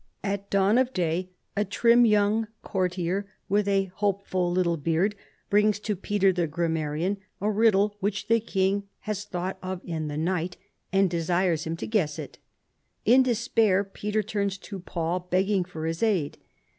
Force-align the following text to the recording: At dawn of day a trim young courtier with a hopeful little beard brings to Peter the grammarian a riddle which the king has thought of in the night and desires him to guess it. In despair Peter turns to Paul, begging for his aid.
At 0.23 0.49
dawn 0.49 0.79
of 0.79 0.93
day 0.93 1.29
a 1.55 1.63
trim 1.63 2.07
young 2.07 2.47
courtier 2.63 3.27
with 3.47 3.67
a 3.67 3.91
hopeful 3.97 4.51
little 4.51 4.75
beard 4.75 5.13
brings 5.51 5.79
to 5.81 5.95
Peter 5.95 6.33
the 6.33 6.47
grammarian 6.47 7.17
a 7.39 7.51
riddle 7.51 7.97
which 7.99 8.27
the 8.27 8.39
king 8.39 8.87
has 9.01 9.25
thought 9.25 9.59
of 9.61 9.79
in 9.85 10.07
the 10.07 10.17
night 10.17 10.57
and 10.91 11.07
desires 11.07 11.65
him 11.65 11.77
to 11.77 11.85
guess 11.85 12.17
it. 12.17 12.39
In 13.05 13.21
despair 13.21 13.83
Peter 13.83 14.23
turns 14.23 14.57
to 14.57 14.79
Paul, 14.79 15.19
begging 15.19 15.63
for 15.63 15.85
his 15.85 16.01
aid. 16.01 16.39